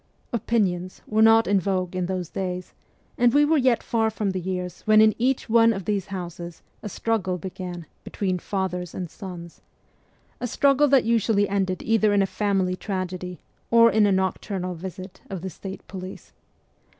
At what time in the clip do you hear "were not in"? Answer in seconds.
1.07-1.59